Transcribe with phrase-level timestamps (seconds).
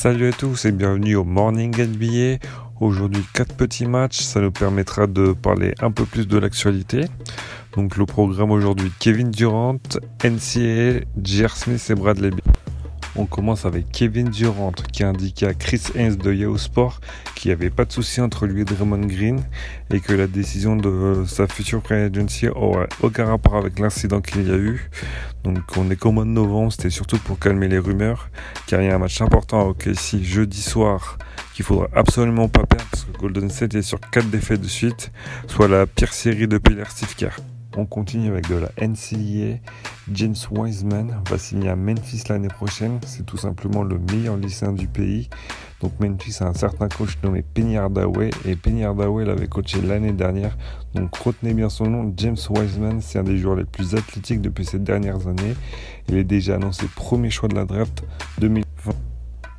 [0.00, 2.38] Salut à tous et bienvenue au Morning NBA.
[2.78, 7.06] Aujourd'hui, quatre petits matchs, ça nous permettra de parler un peu plus de l'actualité.
[7.74, 9.80] Donc le programme aujourd'hui, Kevin Durant,
[10.22, 11.56] NCAA, J.R.
[11.56, 12.30] Smith et Bradley.
[13.16, 17.00] On commence avec Kevin Durant qui a indiqué à Chris Haynes de Yahoo Sport
[17.34, 19.40] qu'il n'y avait pas de souci entre lui et Draymond Green
[19.90, 24.46] et que la décision de sa future free agency aurait aucun rapport avec l'incident qu'il
[24.46, 24.88] y a eu.
[25.44, 28.28] Donc on est qu'au mois de novembre, c'était surtout pour calmer les rumeurs
[28.66, 31.18] car il y a un match important à OKC jeudi soir
[31.54, 35.10] qu'il faudra absolument pas perdre parce que Golden State est sur 4 défaites de suite,
[35.46, 37.36] soit la pire série depuis l'ère Steve Kerr.
[37.80, 39.60] On continue avec de la NCAA.
[40.12, 42.98] James Wiseman va signer à Memphis l'année prochaine.
[43.06, 45.30] C'est tout simplement le meilleur lycéen du pays.
[45.80, 50.12] Donc Memphis a un certain coach nommé Penny Hardaway et Penny Hardaway l'avait coaché l'année
[50.12, 50.58] dernière.
[50.96, 52.12] Donc retenez bien son nom.
[52.16, 55.54] James Wiseman, c'est un des joueurs les plus athlétiques depuis ces dernières années.
[56.08, 58.02] Il est déjà annoncé premier choix de la draft
[58.40, 58.67] 2020.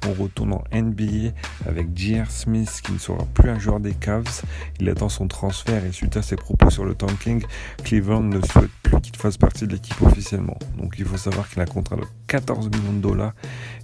[0.10, 1.34] On retourne en NBA
[1.68, 2.32] avec J.R.
[2.32, 4.42] Smith qui ne sera plus un joueur des Cavs.
[4.80, 7.44] Il attend son transfert et suite à ses propos sur le tanking,
[7.84, 10.58] Cleveland ne souhaite plus qu'il fasse partie de l'équipe officiellement.
[10.78, 13.34] Donc il faut savoir qu'il a un contrat de 14 millions de dollars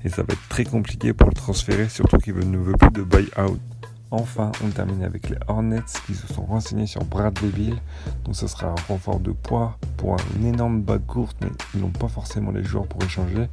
[0.03, 3.03] et ça va être très compliqué pour le transférer, surtout qu'il ne veut plus de
[3.03, 3.59] buy-out.
[4.11, 7.75] Enfin, on termine avec les Hornets qui se sont renseignés sur Bradley Bill.
[8.23, 11.89] Donc, ce sera un renfort de poids pour une énorme bague courte, mais ils n'ont
[11.89, 13.47] pas forcément les joueurs pour échanger.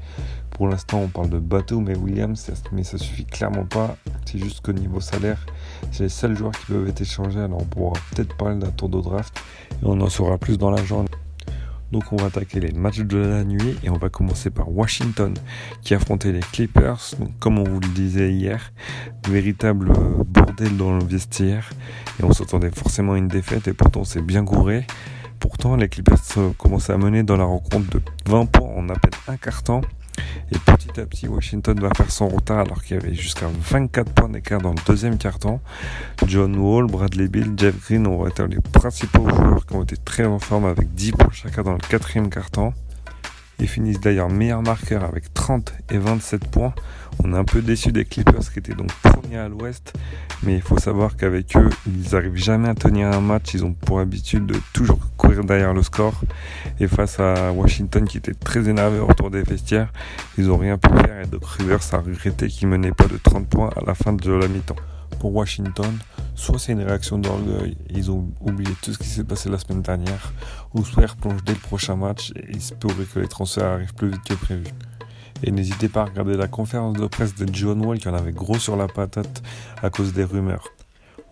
[0.50, 3.96] Pour l'instant, on parle de bateau, mais Williams, mais ça suffit clairement pas.
[4.26, 5.44] C'est juste qu'au niveau salaire,
[5.90, 7.40] c'est les seuls joueurs qui peuvent être échangés.
[7.40, 9.34] Alors, on pourra peut-être parler d'un tour de draft
[9.82, 11.08] et on en saura plus dans la journée.
[11.92, 15.34] Donc on va attaquer les matchs de la nuit et on va commencer par Washington
[15.82, 17.14] qui affrontait les Clippers.
[17.38, 18.72] Comme on vous le disait hier,
[19.28, 19.92] véritable
[20.26, 21.70] bordel dans le vestiaire
[22.18, 24.86] et on s'attendait forcément à une défaite et pourtant c'est bien gouré.
[25.38, 26.18] Pourtant les Clippers
[26.56, 29.62] commençaient à mener dans la rencontre de 20 points en à peine un quart.
[30.50, 34.12] Et petit à petit, Washington va faire son retard alors qu'il y avait jusqu'à 24
[34.12, 35.60] points d'écart dans le deuxième quart-temps.
[36.26, 40.26] John Wall, Bradley Bill, Jeff Green ont été les principaux joueurs qui ont été très
[40.26, 42.74] en forme avec 10 points chacun dans le quatrième quart-temps.
[43.62, 46.74] Ils finissent d'ailleurs meilleur marqueur avec 30 et 27 points.
[47.22, 49.92] On est un peu déçu des Clippers qui étaient donc premiers à l'ouest,
[50.42, 53.54] mais il faut savoir qu'avec eux, ils n'arrivent jamais à tenir un match.
[53.54, 56.22] Ils ont pour habitude de toujours courir derrière le score.
[56.80, 59.92] Et face à Washington qui était très énervé autour des vestiaires,
[60.36, 63.46] ils n'ont rien pu faire et Doc Rivers a regretté qu'ils menaient pas de 30
[63.46, 64.74] points à la fin de la mi-temps.
[65.20, 65.96] Pour Washington,
[66.42, 69.80] soit c'est une réaction d'orgueil, ils ont oublié tout ce qui s'est passé la semaine
[69.80, 70.32] dernière,
[70.74, 73.66] ou soit ils replongent dès le prochain match et il se pourrait que les transferts
[73.66, 74.64] arrivent plus vite que prévu.
[75.44, 78.32] Et n'hésitez pas à regarder la conférence de presse de John Wall qui en avait
[78.32, 79.40] gros sur la patate
[79.84, 80.64] à cause des rumeurs.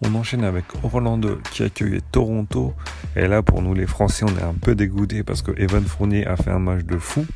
[0.03, 2.72] On enchaîne avec Orlando qui accueille Toronto.
[3.16, 6.25] Et là, pour nous les Français, on est un peu dégoûtés parce que Evan Fournier
[6.25, 7.26] a fait un match de fou.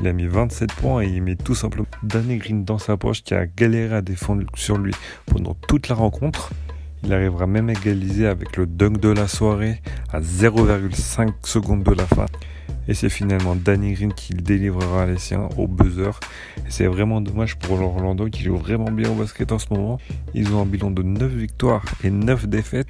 [0.00, 3.22] Il a mis 27 points et il met tout simplement Danny Green dans sa poche
[3.22, 4.94] qui a galéré à défendre sur lui
[5.26, 6.52] pendant toute la rencontre.
[7.04, 9.80] Il arrivera même à égaliser avec le dunk de la soirée
[10.12, 12.26] à 0,5 secondes de la fin.
[12.88, 16.18] Et c'est finalement Danny Green qui délivrera les siens au buzzer.
[16.66, 19.98] Et c'est vraiment dommage pour Orlando qui joue vraiment bien au basket en ce moment.
[20.34, 22.88] Ils ont un bilan de 9 victoires et 9 défaites.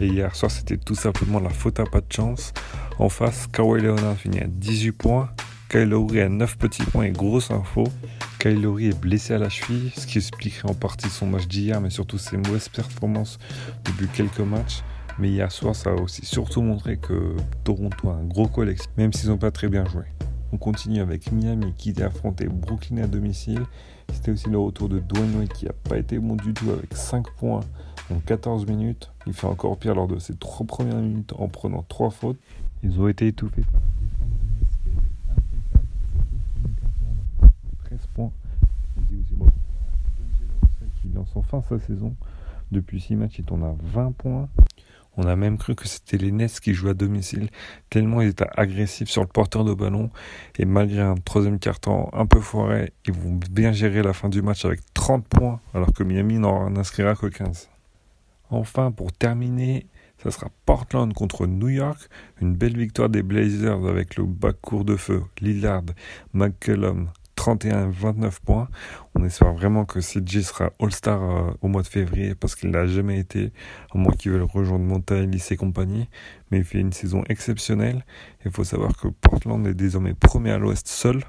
[0.00, 2.52] Et hier soir, c'était tout simplement la faute à pas de chance.
[2.98, 5.30] En face, Kawhi Leonard finit à 18 points.
[5.68, 7.84] Kyle Lowry a 9 petits points et grosse info.
[8.44, 11.80] Kyle Lowry est blessé à la cheville, ce qui expliquerait en partie son match d'hier,
[11.80, 13.38] mais surtout ses mauvaises performances
[13.86, 14.82] depuis quelques matchs.
[15.18, 17.34] Mais hier soir, ça a aussi surtout montré que
[17.64, 20.02] Toronto a un gros collectif, même s'ils n'ont pas très bien joué.
[20.52, 23.62] On continue avec Miami qui a affronté Brooklyn à domicile.
[24.12, 26.94] C'était aussi le retour de Dwayne Wade qui n'a pas été bon du tout avec
[26.94, 27.60] 5 points
[28.10, 29.10] en 14 minutes.
[29.26, 32.38] Il fait encore pire lors de ses 3 premières minutes en prenant 3 fautes.
[32.82, 33.86] Ils ont été étouffés par la
[37.84, 38.32] 13 points.
[38.96, 39.52] On dit aussi bravo
[41.24, 42.14] lance enfin sa saison.
[42.70, 44.48] Depuis 6 matchs, il tourne à 20 points.
[45.16, 47.48] On a même cru que c'était les Nets qui jouaient à domicile,
[47.88, 50.10] tellement ils étaient agressifs sur le porteur de ballon.
[50.58, 54.42] Et malgré un troisième carton un peu foiré, ils vont bien gérer la fin du
[54.42, 57.70] match avec 30 points, alors que Miami n'en inscrira que 15.
[58.50, 59.86] Enfin, pour terminer,
[60.18, 62.08] ça sera Portland contre New York.
[62.40, 65.84] Une belle victoire des Blazers avec le bac court de feu, Lillard,
[66.32, 67.08] McCullum,
[67.44, 68.68] 31 29 points.
[69.14, 72.86] On espère vraiment que CJ sera All-Star euh, au mois de février parce qu'il n'a
[72.86, 73.52] jamais été,
[73.94, 76.08] à moins qu'il veuille rejoindre Montagne, lycée compagnie.
[76.50, 78.06] Mais il fait une saison exceptionnelle.
[78.46, 81.22] Il faut savoir que Portland est désormais premier à l'ouest seul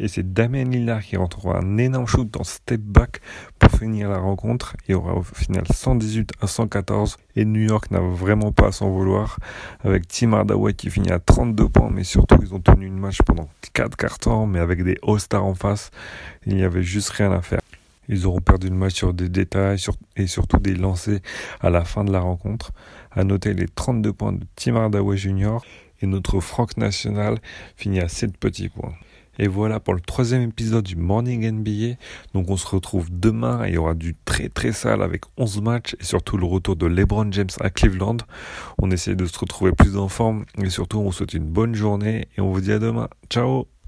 [0.00, 3.20] et c'est Damien Lillard qui rentrera un énorme shoot dans step back
[3.58, 4.74] pour finir la rencontre.
[4.88, 8.90] Il aura au final 118 à 114 et New York n'a vraiment pas à s'en
[8.90, 9.38] vouloir
[9.84, 13.18] avec Tim Hardaway qui finit à 32 points mais surtout ils ont tenu une match
[13.24, 15.90] pendant 4 quarts temps mais avec des All-Stars en face,
[16.46, 17.60] il n'y avait juste rien à faire.
[18.08, 19.78] Ils auront perdu le match sur des détails
[20.16, 21.20] et surtout des lancers
[21.60, 22.72] à la fin de la rencontre.
[23.12, 25.58] À noter les 32 points de Tim Hardaway Jr.
[26.00, 27.38] et notre Franck National
[27.76, 28.94] finit à 7 petits points.
[29.42, 31.96] Et voilà pour le troisième épisode du Morning NBA.
[32.34, 35.96] Donc on se retrouve demain il y aura du très très sale avec 11 matchs
[35.98, 38.18] et surtout le retour de LeBron James à Cleveland.
[38.82, 41.74] On essaie de se retrouver plus en forme et surtout on vous souhaite une bonne
[41.74, 43.08] journée et on vous dit à demain.
[43.30, 43.79] Ciao